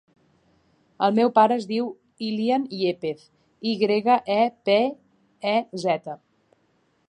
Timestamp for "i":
3.73-3.77